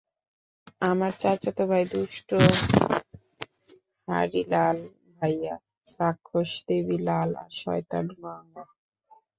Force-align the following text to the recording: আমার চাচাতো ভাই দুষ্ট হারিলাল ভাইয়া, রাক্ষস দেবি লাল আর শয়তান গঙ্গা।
আমার 0.81 1.11
চাচাতো 1.21 1.63
ভাই 1.71 1.83
দুষ্ট 1.93 2.29
হারিলাল 4.07 4.77
ভাইয়া, 5.15 5.55
রাক্ষস 5.99 6.51
দেবি 6.67 6.97
লাল 7.07 7.29
আর 7.41 7.51
শয়তান 7.61 8.05
গঙ্গা। 8.19 8.63